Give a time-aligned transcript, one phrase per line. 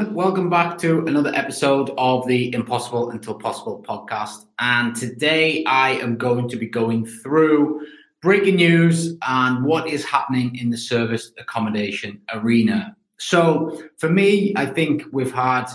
[0.00, 0.14] everyone.
[0.14, 4.46] Welcome back to another episode of the Impossible Until Possible podcast.
[4.58, 7.86] And today I am going to be going through
[8.22, 12.96] breaking news and what is happening in the service accommodation arena.
[13.18, 15.66] So, for me, I think we've had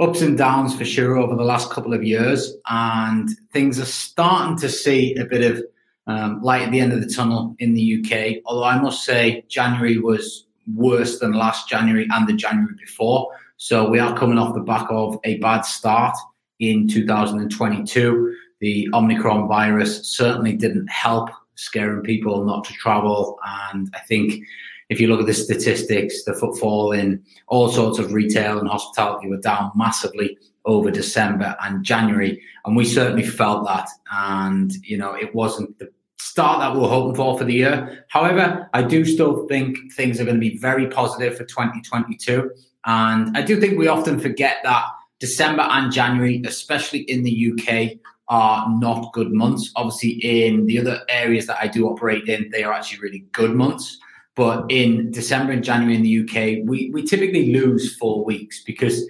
[0.00, 4.56] ups and downs for sure over the last couple of years, and things are starting
[4.58, 5.62] to see a bit of
[6.08, 8.42] um, light at the end of the tunnel in the UK.
[8.46, 13.30] Although I must say, January was worse than last January and the January before.
[13.62, 16.16] So we are coming off the back of a bad start
[16.60, 18.34] in 2022.
[18.60, 23.38] The Omicron virus certainly didn't help scaring people not to travel.
[23.70, 24.42] And I think
[24.88, 29.28] if you look at the statistics, the footfall in all sorts of retail and hospitality
[29.28, 32.42] were down massively over December and January.
[32.64, 33.90] And we certainly felt that.
[34.10, 38.06] And, you know, it wasn't the start that we are hoping for for the year.
[38.08, 42.50] However, I do still think things are going to be very positive for 2022.
[42.86, 44.84] And I do think we often forget that
[45.18, 49.70] December and January, especially in the UK, are not good months.
[49.76, 53.54] Obviously, in the other areas that I do operate in, they are actually really good
[53.54, 53.98] months.
[54.36, 59.04] But in December and January in the UK, we, we typically lose four weeks because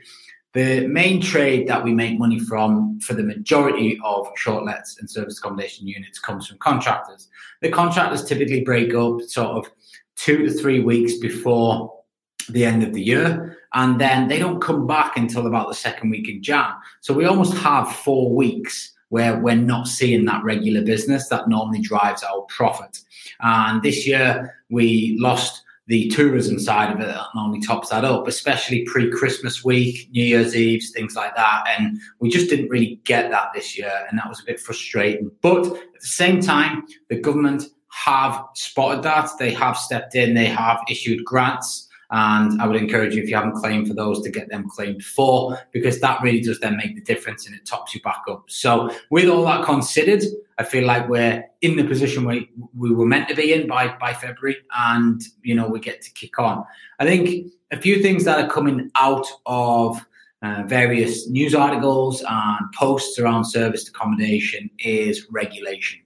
[0.54, 5.08] the main trade that we make money from for the majority of short lets and
[5.08, 7.28] service accommodation units comes from contractors.
[7.60, 9.70] The contractors typically break up sort of
[10.16, 11.96] two to three weeks before
[12.48, 16.10] the end of the year, and then they don't come back until about the second
[16.10, 16.72] week in Jan.
[17.00, 21.80] So we almost have four weeks where we're not seeing that regular business that normally
[21.80, 22.98] drives our profit.
[23.40, 28.28] And this year we lost the tourism side of it that normally tops that up,
[28.28, 31.64] especially pre Christmas week, New Year's Eve, things like that.
[31.76, 34.06] And we just didn't really get that this year.
[34.08, 35.32] And that was a bit frustrating.
[35.42, 39.30] But at the same time, the government have spotted that.
[39.40, 43.36] They have stepped in, they have issued grants and I would encourage you, if you
[43.36, 46.94] haven't claimed for those, to get them claimed for, because that really does then make
[46.96, 48.44] the difference and it tops you back up.
[48.48, 50.24] So, with all that considered,
[50.58, 53.96] I feel like we're in the position we, we were meant to be in by,
[54.00, 56.64] by February, and you know, we get to kick on.
[56.98, 60.04] I think a few things that are coming out of
[60.42, 66.00] uh, various news articles and posts around serviced accommodation is regulation.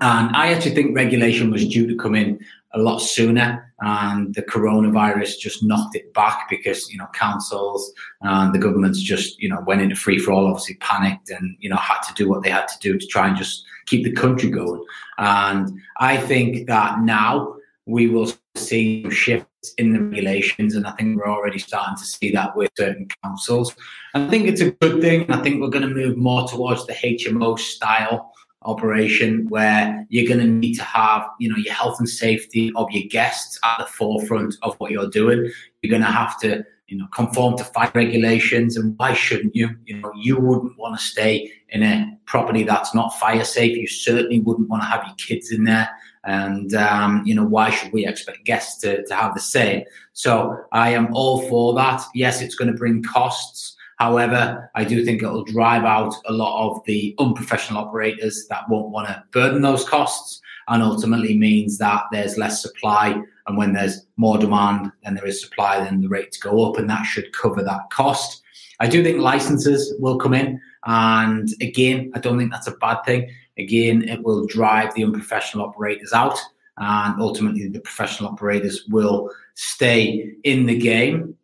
[0.00, 2.44] And I actually think regulation was due to come in
[2.74, 8.54] a lot sooner, and the coronavirus just knocked it back because you know councils and
[8.54, 11.76] the governments just you know went into free for all, obviously panicked, and you know
[11.76, 14.50] had to do what they had to do to try and just keep the country
[14.50, 14.84] going.
[15.18, 17.54] And I think that now
[17.86, 22.30] we will see shifts in the regulations, and I think we're already starting to see
[22.32, 23.74] that with certain councils.
[24.14, 25.30] I think it's a good thing.
[25.30, 30.40] I think we're going to move more towards the HMO style operation where you're going
[30.40, 33.86] to need to have you know your health and safety of your guests at the
[33.86, 35.50] forefront of what you're doing.
[35.82, 39.70] You're going to have to you know conform to fire regulations and why shouldn't you?
[39.84, 43.76] You know you wouldn't want to stay in a property that's not fire safe.
[43.76, 45.88] You certainly wouldn't want to have your kids in there.
[46.24, 49.84] And um, you know why should we expect guests to, to have the same?
[50.14, 52.02] So i am all for that.
[52.14, 56.70] Yes it's going to bring costs However, I do think it'll drive out a lot
[56.70, 62.04] of the unprofessional operators that won't want to burden those costs and ultimately means that
[62.12, 63.20] there's less supply.
[63.46, 66.88] And when there's more demand than there is supply, then the rates go up and
[66.88, 68.42] that should cover that cost.
[68.78, 70.60] I do think licenses will come in.
[70.86, 73.28] And again, I don't think that's a bad thing.
[73.58, 76.38] Again, it will drive the unprofessional operators out.
[76.76, 81.36] And ultimately, the professional operators will stay in the game.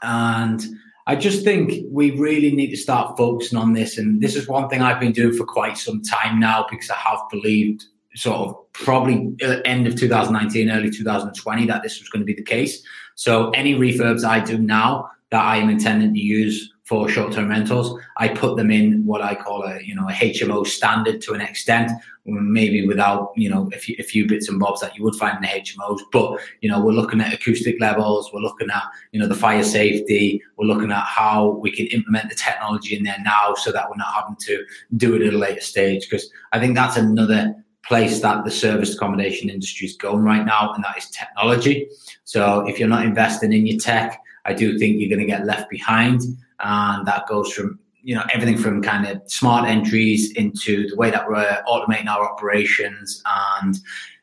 [0.00, 0.64] And
[1.06, 3.98] I just think we really need to start focusing on this.
[3.98, 6.96] And this is one thing I've been doing for quite some time now because I
[6.96, 7.84] have believed
[8.14, 12.34] sort of probably uh, end of 2019, early 2020 that this was going to be
[12.34, 12.82] the case.
[13.14, 17.96] So any refurbs I do now that I am intending to use for short-term rentals.
[18.16, 21.40] I put them in what I call a you know a HMO standard to an
[21.40, 21.92] extent,
[22.26, 25.36] maybe without you know a few, a few bits and bobs that you would find
[25.36, 26.00] in the HMOs.
[26.10, 28.82] But you know we're looking at acoustic levels, we're looking at
[29.12, 33.04] you know the fire safety, we're looking at how we can implement the technology in
[33.04, 34.64] there now, so that we're not having to
[34.96, 36.10] do it at a later stage.
[36.10, 37.54] Because I think that's another
[37.84, 41.88] place that the service accommodation industry is going right now, and that is technology.
[42.24, 45.46] So if you're not investing in your tech, I do think you're going to get
[45.46, 46.22] left behind
[46.62, 51.10] and that goes from you know everything from kind of smart entries into the way
[51.10, 53.22] that we're automating our operations
[53.60, 53.76] and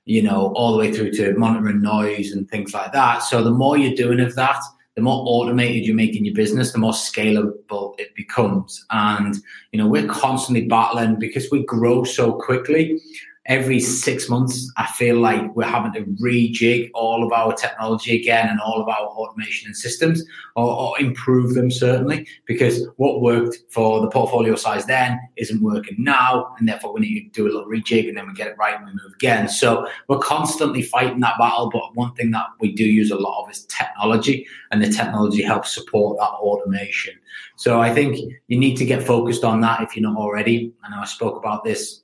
[0.06, 3.20] you know all the way through to monitoring noise and things like that.
[3.20, 4.62] So the more you're doing of that
[4.96, 8.86] the more automated you're making your business the more scalable it becomes.
[8.90, 9.36] And
[9.72, 13.00] you know we're constantly battling because we grow so quickly
[13.48, 18.50] every six months, I feel like we're having to rejig all of our technology again
[18.50, 20.24] and all of our automation and systems
[20.56, 25.96] or, or, improve them certainly because what worked for the portfolio size then isn't working
[26.00, 26.54] now.
[26.58, 28.76] And therefore, we need to do a little rejig and then we get it right
[28.76, 29.48] and we move again.
[29.48, 31.70] So we're constantly fighting that battle.
[31.72, 35.44] But one thing that we do use a lot of is technology, and the technology
[35.44, 37.14] helps support that automation.
[37.56, 38.18] So I think
[38.48, 40.74] you need to get focused on that if you're not already.
[40.84, 42.02] I know I spoke about this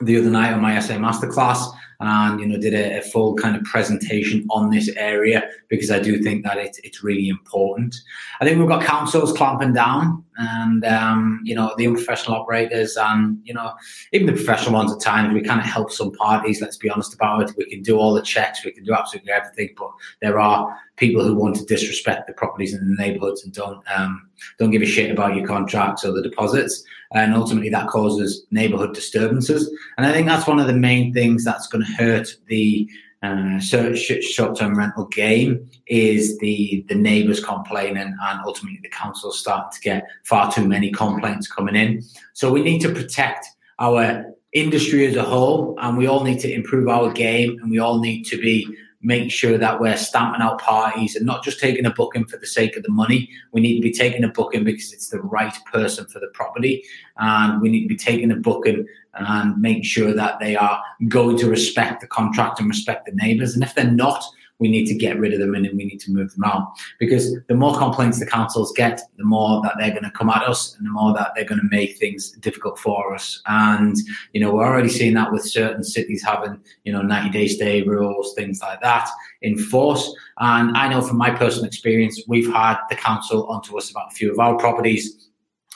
[0.00, 3.56] the other night on my SA masterclass and you know did a, a, full kind
[3.56, 7.96] of presentation on this area because I do think that it, it's really important.
[8.40, 13.38] I think we've got councils clamping down and um, you know the unprofessional operators and
[13.44, 13.72] you know
[14.12, 16.60] even the professional ones at times we kind of help some parties.
[16.60, 17.56] Let's be honest about it.
[17.56, 19.90] We can do all the checks, we can do absolutely everything, but
[20.20, 24.28] there are people who want to disrespect the properties in the neighbourhoods and don't um,
[24.58, 28.94] don't give a shit about your contracts or the deposits and ultimately that causes neighborhood
[28.94, 29.70] disturbances.
[29.96, 32.88] And I think that's one of the main things that's going to hurt the
[33.22, 39.80] uh, short-term rental game is the the neighbours complaining and ultimately the council starting to
[39.80, 42.02] get far too many complaints coming in.
[42.34, 43.46] So we need to protect
[43.78, 47.78] our industry as a whole, and we all need to improve our game, and we
[47.78, 48.66] all need to be
[49.02, 52.46] make sure that we're stamping out parties and not just taking a booking for the
[52.46, 53.28] sake of the money.
[53.52, 56.82] We need to be taking a booking because it's the right person for the property.
[57.18, 61.38] And we need to be taking a booking and make sure that they are going
[61.38, 63.54] to respect the contract and respect the neighbours.
[63.54, 64.24] And if they're not,
[64.58, 66.72] we need to get rid of them and we need to move them out.
[66.98, 70.42] Because the more complaints the councils get, the more that they're going to come at
[70.42, 73.42] us and the more that they're going to make things difficult for us.
[73.46, 73.96] And,
[74.32, 77.82] you know, we're already seeing that with certain cities having, you know, 90 day stay
[77.82, 79.08] rules, things like that
[79.42, 80.14] in force.
[80.38, 84.14] And I know from my personal experience, we've had the council onto us about a
[84.14, 85.28] few of our properties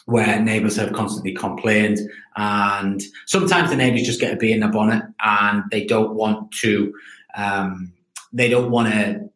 [0.07, 1.99] where neighbours have constantly complained
[2.37, 6.51] and sometimes the neighbours just get a bee in their bonnet and they don't want
[6.51, 6.93] to
[7.37, 7.93] um,
[8.33, 9.31] they don't want to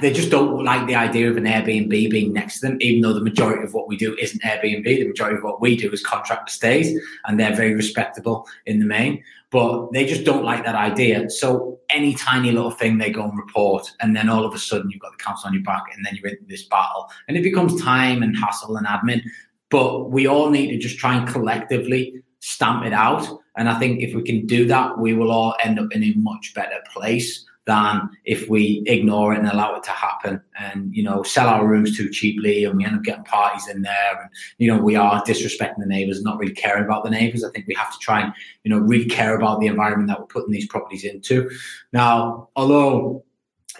[0.00, 3.12] they just don't like the idea of an Airbnb being next to them, even though
[3.12, 4.84] the majority of what we do isn't Airbnb.
[4.84, 8.86] The majority of what we do is contract stays, and they're very respectable in the
[8.86, 9.22] main.
[9.50, 11.30] But they just don't like that idea.
[11.30, 14.90] So any tiny little thing they go and report, and then all of a sudden
[14.90, 17.42] you've got the council on your back, and then you're in this battle, and it
[17.42, 19.22] becomes time and hassle and admin.
[19.70, 23.28] But we all need to just try and collectively stamp it out.
[23.56, 26.14] And I think if we can do that, we will all end up in a
[26.14, 31.02] much better place than if we ignore it and allow it to happen and you
[31.02, 34.28] know sell our rooms too cheaply and we end up getting parties in there and
[34.58, 37.64] you know we are disrespecting the neighbors not really caring about the neighbors i think
[37.68, 38.32] we have to try and
[38.64, 41.48] you know really care about the environment that we're putting these properties into
[41.92, 43.24] now although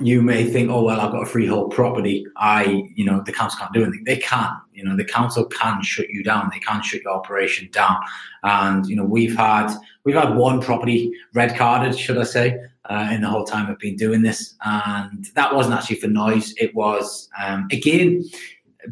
[0.00, 2.26] you may think, oh well, I've got a freehold property.
[2.36, 4.04] I, you know, the council can't do anything.
[4.04, 6.50] They can, you know, the council can shut you down.
[6.52, 7.96] They can shut your operation down.
[8.42, 9.74] And you know, we've had
[10.04, 13.78] we've had one property red carded, should I say, uh, in the whole time I've
[13.78, 16.54] been doing this, and that wasn't actually for noise.
[16.58, 18.24] It was um, again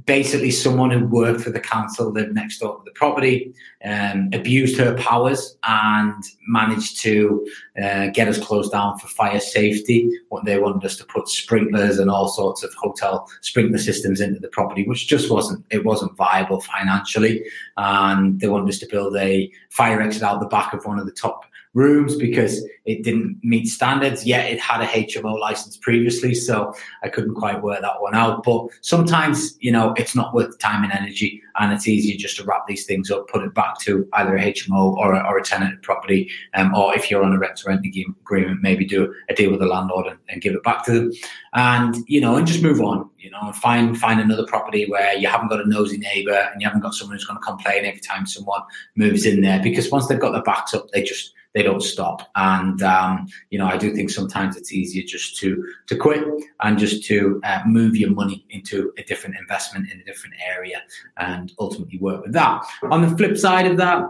[0.05, 3.53] basically someone who worked for the council lived next door to the property
[3.85, 7.47] um, abused her powers and managed to
[7.83, 10.11] uh, get us closed down for fire safety.
[10.29, 14.41] What they wanted us to put sprinklers and all sorts of hotel sprinkler systems into
[14.41, 17.45] the property which just wasn't it wasn't viable financially.
[17.77, 21.06] And they wanted us to build a fire exit out the back of one of
[21.06, 24.27] the top rooms because it didn't meet standards.
[24.27, 28.43] Yet it had a HMO license previously, so I couldn't quite work that one out.
[28.43, 32.36] But sometimes, you know, it's not worth the time and energy, and it's easier just
[32.39, 35.39] to wrap these things up, put it back to either a HMO or a, or
[35.39, 39.15] a tenanted property, um, or if you're on a rent to rent agreement, maybe do
[39.29, 41.12] a deal with the landlord and, and give it back to them,
[41.55, 43.08] and you know, and just move on.
[43.19, 46.60] You know, and find find another property where you haven't got a nosy neighbour and
[46.60, 48.62] you haven't got someone who's going to complain every time someone
[48.96, 52.31] moves in there, because once they've got their backs up, they just they don't stop.
[52.37, 56.25] And um, you know, I do think sometimes it's easier just to to quit
[56.61, 60.83] and just to uh, move your money into a different investment in a different area,
[61.17, 62.65] and ultimately work with that.
[62.91, 64.05] On the flip side of that,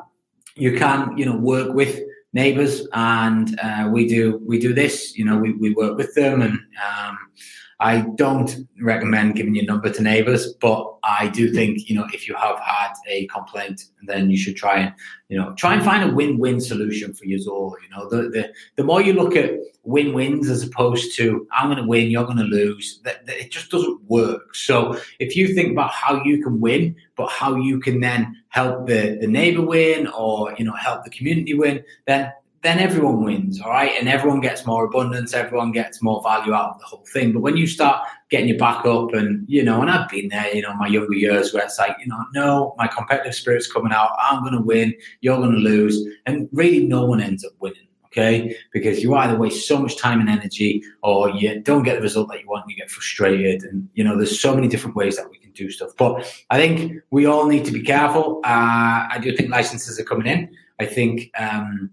[0.57, 2.01] you can you know work with
[2.33, 6.43] neighbors and uh, we do we do this you know we, we work with them
[6.43, 7.19] and um,
[7.81, 12.29] I don't recommend giving your number to neighbors, but I do think, you know, if
[12.29, 14.95] you have had a complaint, then you should try and,
[15.31, 17.75] you know, try and find a win-win solution for you all.
[17.83, 21.79] You know, the the, the more you look at win-wins as opposed to I'm going
[21.79, 24.55] to win, you're going to lose, that, that it just doesn't work.
[24.55, 28.87] So if you think about how you can win, but how you can then help
[28.89, 32.31] the, the neighbor win or, you know, help the community win, then
[32.63, 33.93] then everyone wins, all right?
[33.99, 37.33] And everyone gets more abundance, everyone gets more value out of the whole thing.
[37.33, 40.55] But when you start getting your back up, and you know, and I've been there,
[40.55, 43.93] you know, my younger years where it's like, you know, no, my competitive spirit's coming
[43.93, 46.07] out, I'm going to win, you're going to lose.
[46.27, 48.55] And really, no one ends up winning, okay?
[48.75, 52.29] Because you either waste so much time and energy or you don't get the result
[52.29, 53.63] that you want, you get frustrated.
[53.63, 55.93] And, you know, there's so many different ways that we can do stuff.
[55.97, 58.41] But I think we all need to be careful.
[58.45, 60.55] Uh, I do think licenses are coming in.
[60.79, 61.91] I think, um,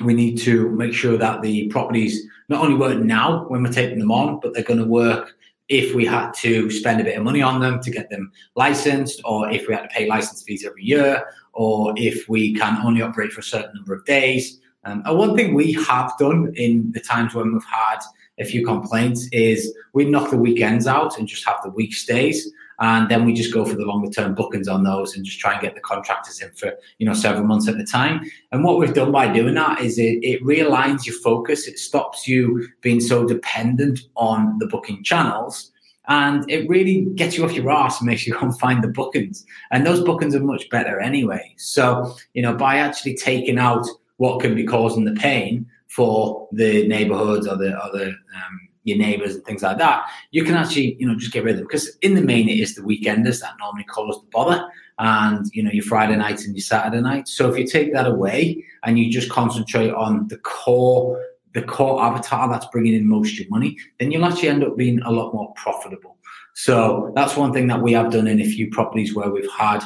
[0.00, 3.98] we need to make sure that the properties not only work now when we're taking
[3.98, 5.36] them on, but they're going to work
[5.68, 9.20] if we had to spend a bit of money on them to get them licensed,
[9.24, 13.02] or if we had to pay license fees every year, or if we can only
[13.02, 14.60] operate for a certain number of days.
[14.84, 17.98] Um, and one thing we have done in the times when we've had
[18.40, 22.50] a few complaints is we knock the weekends out and just have the week stays
[22.80, 25.52] and then we just go for the longer term bookings on those and just try
[25.52, 28.22] and get the contractors in for you know several months at a time.
[28.52, 31.68] And what we've done by doing that is it, it realigns your focus.
[31.68, 35.70] It stops you being so dependent on the booking channels.
[36.08, 38.88] And it really gets you off your ass and makes you go and find the
[38.88, 39.44] bookings.
[39.70, 41.54] And those bookings are much better anyway.
[41.58, 46.86] So you know by actually taking out what can be causing the pain for the
[46.88, 51.06] neighborhoods or the or um, your neighbors and things like that, you can actually, you
[51.06, 51.66] know, just get rid of them.
[51.66, 54.66] Because in the main, it is the weekenders that normally cause the bother
[54.98, 57.32] and, you know, your Friday nights and your Saturday nights.
[57.32, 61.22] So if you take that away and you just concentrate on the core,
[61.52, 64.76] the core avatar that's bringing in most of your money, then you'll actually end up
[64.76, 66.16] being a lot more profitable.
[66.54, 69.82] So that's one thing that we have done in a few properties where we've had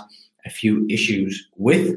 [0.47, 1.97] a few issues with.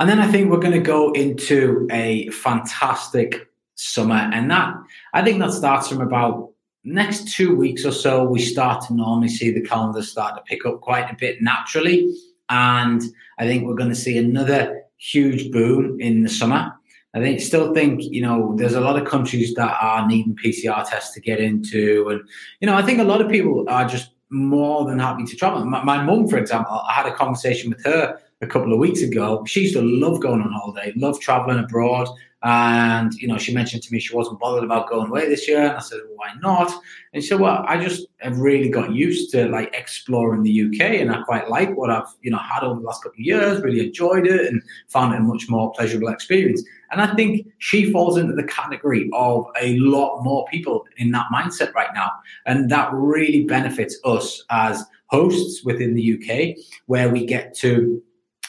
[0.00, 4.28] And then I think we're going to go into a fantastic summer.
[4.32, 4.74] And that,
[5.14, 6.50] I think that starts from about
[6.84, 8.24] next two weeks or so.
[8.24, 12.12] We start to normally see the calendar start to pick up quite a bit naturally.
[12.48, 13.02] And
[13.38, 16.72] I think we're going to see another huge boom in the summer.
[17.14, 20.86] I think still think you know there's a lot of countries that are needing PCR
[20.86, 22.20] tests to get into, and
[22.60, 25.64] you know I think a lot of people are just more than happy to travel.
[25.64, 29.00] My, my mum, for example, I had a conversation with her a couple of weeks
[29.00, 29.44] ago.
[29.46, 32.06] She used to love going on holiday, love traveling abroad.
[32.48, 35.62] And, you know, she mentioned to me she wasn't bothered about going away this year.
[35.62, 36.72] And I said, well, why not?
[37.12, 41.00] And she said, well, I just have really got used to like exploring the UK
[41.00, 43.62] and I quite like what I've, you know, had over the last couple of years,
[43.62, 46.62] really enjoyed it and found it a much more pleasurable experience.
[46.92, 51.26] And I think she falls into the category of a lot more people in that
[51.34, 52.12] mindset right now.
[52.46, 58.00] And that really benefits us as hosts within the UK, where we get to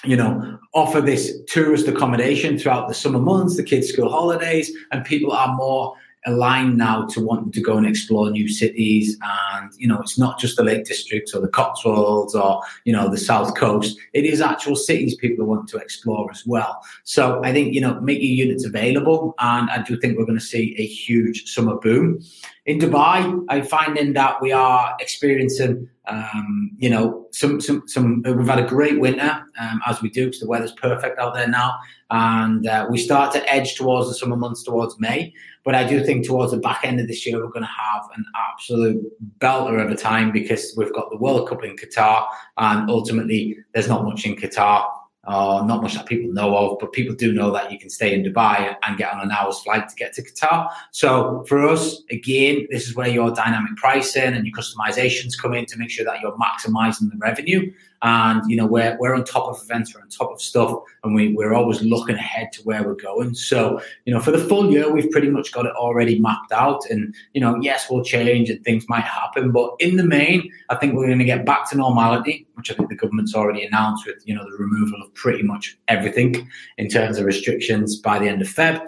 [0.08, 5.04] you know, offer this tourist accommodation throughout the summer months, the kids' school holidays, and
[5.06, 5.96] people are more
[6.26, 9.18] aligned now to wanting to go and explore new cities.
[9.54, 13.10] And, you know, it's not just the Lake District or the Cotswolds or, you know,
[13.10, 13.98] the South Coast.
[14.14, 16.82] It is actual cities people want to explore as well.
[17.06, 19.36] So I think, you know, make your units available.
[19.40, 22.20] And I do think we're going to see a huge summer boom.
[22.66, 28.48] In Dubai, I'm finding that we are experiencing um, you know, some, some, some, we've
[28.48, 31.78] had a great winter, um, as we do, because the weather's perfect out there now.
[32.10, 35.34] And uh, we start to edge towards the summer months, towards May.
[35.66, 38.04] But I do think towards the back end of this year, we're going to have
[38.16, 39.04] an absolute
[39.40, 42.26] belter of a time because we've got the World Cup in Qatar.
[42.58, 44.90] And ultimately, there's not much in Qatar
[45.28, 48.14] uh, not much that people know of, but people do know that you can stay
[48.14, 50.70] in Dubai and get on an hour's flight to get to Qatar.
[50.92, 55.66] So for us, again, this is where your dynamic pricing and your customizations come in
[55.68, 57.72] to make sure that you're maximizing the revenue.
[58.04, 61.16] And you know, we're we're on top of events, we're on top of stuff, and
[61.16, 63.34] we, we're always looking ahead to where we're going.
[63.34, 66.86] So, you know, for the full year, we've pretty much got it already mapped out.
[66.92, 70.76] And, you know, yes, we'll change and things might happen, but in the main, I
[70.76, 74.06] think we're going to get back to normality, which I think the government's already announced
[74.06, 78.28] with, you know, the removal of pretty much everything in terms of restrictions by the
[78.28, 78.86] end of Feb.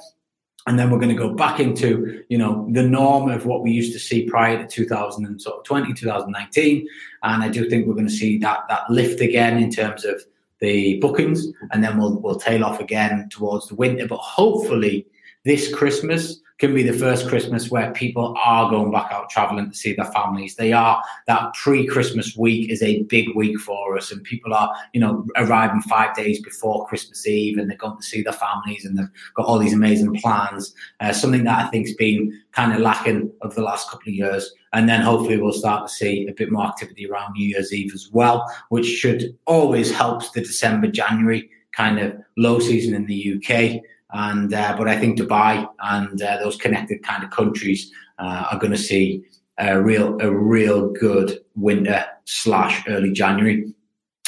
[0.68, 3.72] And then we're going to go back into you know the norm of what we
[3.72, 6.88] used to see prior to 2020 2019
[7.24, 10.22] and i do think we're going to see that that lift again in terms of
[10.60, 11.48] the bookings.
[11.72, 14.08] And then we'll we'll tail off again towards the winter.
[14.08, 15.06] But hopefully
[15.46, 19.76] this christmas can be the first Christmas where people are going back out traveling to
[19.76, 20.56] see their families.
[20.56, 25.00] They are that pre-Christmas week is a big week for us, and people are you
[25.00, 28.98] know arriving five days before Christmas Eve, and they're going to see their families, and
[28.98, 30.76] they've got all these amazing plans.
[31.00, 34.54] Uh, something that I think's been kind of lacking over the last couple of years,
[34.74, 37.94] and then hopefully we'll start to see a bit more activity around New Year's Eve
[37.94, 43.36] as well, which should always helps the December January kind of low season in the
[43.36, 43.82] UK.
[44.12, 48.60] And uh, but I think Dubai and uh, those connected kind of countries uh, are
[48.60, 49.24] going to see
[49.58, 53.74] a real a real good winter slash early January.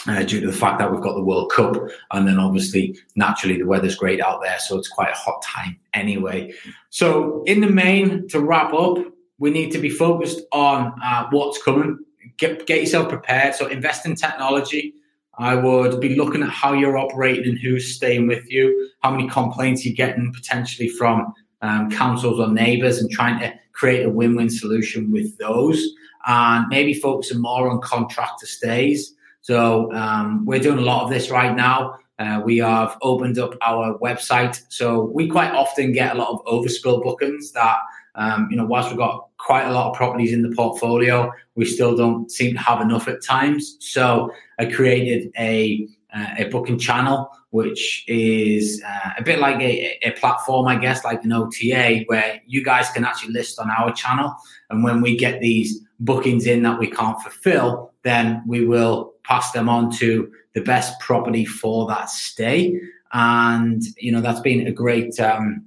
[0.08, 1.78] uh, due to the fact that we've got the World Cup,
[2.12, 5.78] and then obviously naturally the weather's great out there, so it's quite a hot time
[5.94, 6.54] anyway.
[6.90, 8.98] So in the main, to wrap up,
[9.38, 12.00] we need to be focused on uh, what's coming.
[12.38, 13.56] Get get yourself prepared.
[13.56, 14.96] So invest in technology.
[15.38, 19.30] I would be looking at how you're operating and who's staying with you, how many
[19.30, 24.50] complaints you're getting potentially from um, councils or neighbours, and trying to create a win-win
[24.50, 25.82] solution with those,
[26.28, 29.16] and maybe focusing more on contractor stays.
[29.42, 31.96] So um, we're doing a lot of this right now.
[32.20, 36.46] Uh, we have opened up our website, so we quite often get a lot of
[36.46, 37.78] overspill bookings that
[38.15, 41.65] um, you know, whilst we've got quite a lot of properties in the portfolio, we
[41.65, 43.77] still don't seem to have enough at times.
[43.80, 49.98] So I created a uh, a booking channel, which is uh, a bit like a,
[50.03, 53.94] a platform, I guess, like an OTA, where you guys can actually list on our
[53.94, 54.36] channel.
[54.70, 59.51] And when we get these bookings in that we can't fulfill, then we will pass
[59.51, 62.80] them on to the best property for that stay.
[63.13, 65.65] And you know that's been a great um,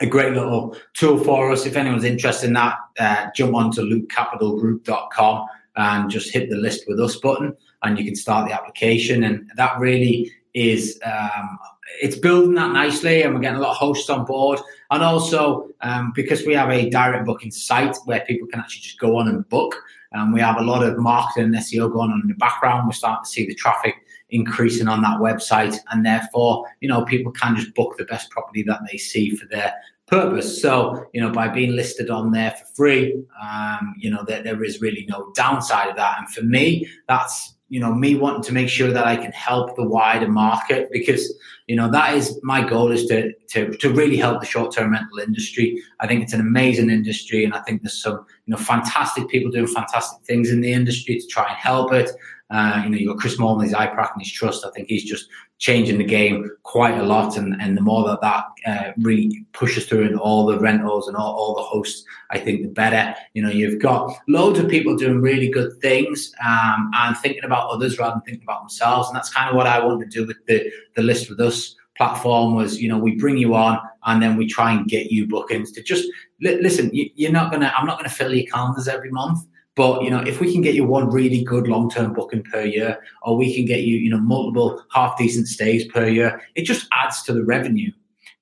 [0.00, 1.66] a great little tool for us.
[1.66, 5.46] If anyone's interested in that, uh, jump onto lukecapitalgroup.com
[5.76, 9.24] and just hit the list with us button, and you can start the application.
[9.24, 11.58] And that really is um,
[12.00, 14.60] it's building that nicely, and we're getting a lot of hosts on board.
[14.90, 18.98] And also um, because we have a direct booking site where people can actually just
[18.98, 19.74] go on and book.
[20.14, 22.86] Um, we have a lot of marketing and SEO going on in the background.
[22.86, 23.96] We're starting to see the traffic
[24.34, 28.62] increasing on that website, and therefore, you know, people can just book the best property
[28.64, 29.72] that they see for their
[30.06, 30.60] purpose.
[30.60, 34.62] So, you know, by being listed on there for free, um, you know, there, there
[34.62, 36.18] is really no downside of that.
[36.18, 39.74] And for me, that's you know me wanting to make sure that I can help
[39.74, 41.34] the wider market because
[41.66, 44.92] you know that is my goal is to to, to really help the short term
[44.92, 45.82] rental industry.
[45.98, 49.50] I think it's an amazing industry, and I think there's some you know fantastic people
[49.50, 52.10] doing fantastic things in the industry to try and help it.
[52.50, 54.66] Uh, you know, you've got Chris Moore his iPrac and his trust.
[54.66, 57.36] I think he's just changing the game quite a lot.
[57.36, 61.16] And, and the more that that uh, really pushes through in all the rentals and
[61.16, 63.14] all, all the hosts, I think the better.
[63.32, 67.70] You know, you've got loads of people doing really good things um, and thinking about
[67.70, 69.08] others rather than thinking about themselves.
[69.08, 71.76] And that's kind of what I want to do with the, the list with us
[71.96, 75.26] platform was you know we bring you on and then we try and get you
[75.28, 76.04] bookings to just
[76.40, 80.02] li- listen you, are not gonna i'm not gonna fill your calendars every month but
[80.02, 83.36] you know, if we can get you one really good long-term booking per year, or
[83.36, 87.32] we can get you, you know, multiple half-decent stays per year, it just adds to
[87.32, 87.90] the revenue.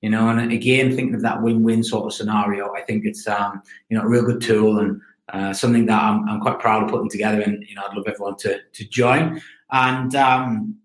[0.01, 3.61] You know, and again, thinking of that win-win sort of scenario, I think it's um,
[3.89, 6.89] you know a real good tool and uh, something that I'm, I'm quite proud of
[6.89, 7.41] putting together.
[7.41, 9.41] And you know, I'd love everyone to to join.
[9.71, 10.75] And um,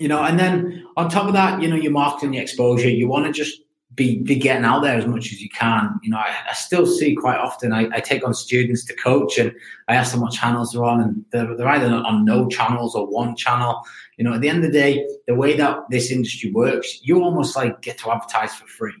[0.00, 3.08] you know, and then on top of that, you know, your marketing, your exposure, you
[3.08, 3.62] want to just
[3.94, 5.98] be, be getting out there as much as you can.
[6.02, 9.38] You know, I, I still see quite often I, I, take on students to coach
[9.38, 9.52] and
[9.88, 13.06] I ask them what channels they're on and they're, they're either on no channels or
[13.06, 13.82] one channel.
[14.16, 17.22] You know, at the end of the day, the way that this industry works, you
[17.22, 18.94] almost like get to advertise for free.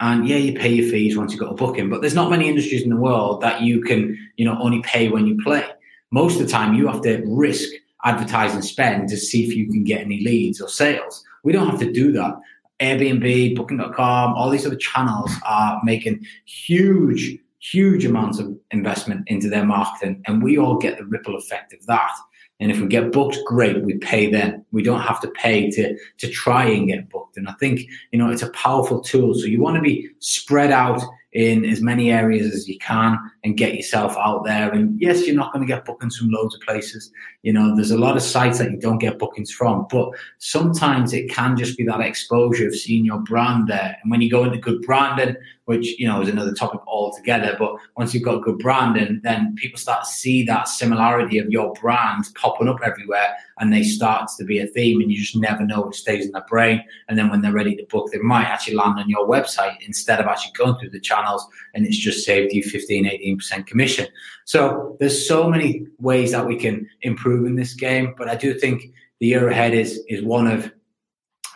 [0.00, 2.48] And yeah, you pay your fees once you've got a booking, but there's not many
[2.48, 5.64] industries in the world that you can, you know, only pay when you play.
[6.10, 7.70] Most of the time you have to risk
[8.04, 11.24] advertising spend to see if you can get any leads or sales.
[11.42, 12.34] We don't have to do that.
[12.80, 19.64] Airbnb, Booking.com, all these other channels are making huge, huge amounts of investment into their
[19.64, 22.12] marketing, and we all get the ripple effect of that.
[22.58, 24.64] And if we get booked, great, we pay them.
[24.72, 27.36] We don't have to pay to to try and get booked.
[27.36, 27.80] And I think
[28.12, 29.34] you know it's a powerful tool.
[29.34, 33.56] So you want to be spread out in as many areas as you can and
[33.56, 34.70] get yourself out there.
[34.72, 37.10] And yes, you're not going to get bookings from loads of places.
[37.42, 41.12] You know, there's a lot of sites that you don't get bookings from, but sometimes
[41.12, 43.96] it can just be that exposure of seeing your brand there.
[44.02, 45.36] And when you go into good branding,
[45.66, 47.54] which you know is another topic altogether.
[47.58, 51.72] But once you've got good branding, then people start to see that similarity of your
[51.74, 55.64] brand popping up everywhere, and they start to be a theme, and you just never
[55.64, 56.82] know it stays in their brain.
[57.08, 60.20] And then when they're ready to book, they might actually land on your website instead
[60.20, 64.06] of actually going through the channels, and it's just saved you 15, 18 percent commission.
[64.44, 68.54] So there's so many ways that we can improve in this game, but I do
[68.54, 70.72] think the year ahead is is one of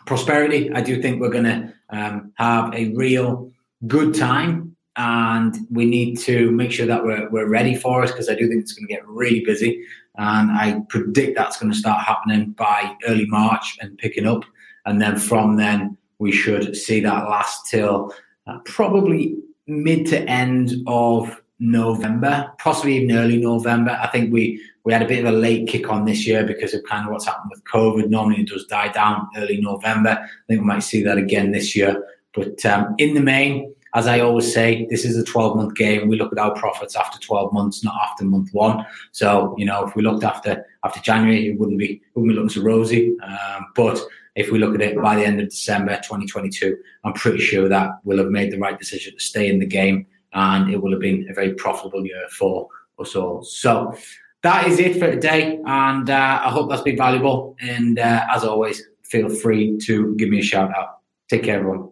[0.07, 0.73] prosperity.
[0.73, 3.53] I do think we're going to um, have a real
[3.87, 8.29] good time and we need to make sure that we're, we're ready for it because
[8.29, 9.85] I do think it's going to get really busy.
[10.17, 14.45] And I predict that's going to start happening by early March and picking up.
[14.87, 18.13] And then from then, we should see that last till
[18.47, 23.99] uh, probably mid to end of November, possibly even early November.
[24.03, 26.73] I think we we had a bit of a late kick on this year because
[26.73, 28.09] of kind of what's happened with COVID.
[28.09, 30.11] Normally it does die down early November.
[30.11, 32.03] I think we might see that again this year.
[32.35, 36.09] But um, in the main, as I always say, this is a 12 month game.
[36.09, 38.85] We look at our profits after 12 months, not after month one.
[39.13, 42.51] So, you know, if we looked after after January, it wouldn't be wouldn't be looking
[42.51, 43.17] so rosy.
[43.21, 44.01] Um, but
[44.37, 47.91] if we look at it by the end of December 2022, I'm pretty sure that
[48.05, 51.01] we'll have made the right decision to stay in the game and it will have
[51.01, 53.43] been a very profitable year for us all.
[53.43, 53.95] So
[54.43, 55.61] that is it for today.
[55.67, 57.57] And uh, I hope that's been valuable.
[57.61, 61.01] And uh, as always, feel free to give me a shout out.
[61.29, 61.91] Take care, everyone.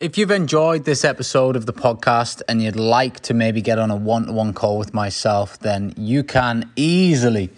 [0.00, 3.90] If you've enjoyed this episode of the podcast and you'd like to maybe get on
[3.90, 7.50] a one to one call with myself, then you can easily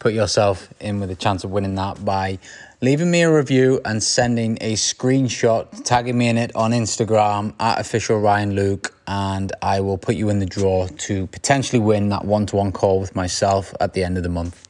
[0.00, 2.40] put yourself in with a chance of winning that by
[2.80, 7.78] leaving me a review and sending a screenshot, tagging me in it on Instagram at
[7.78, 12.24] official Ryan Luke, and I will put you in the draw to potentially win that
[12.24, 14.66] one to one call with myself at the end of the month.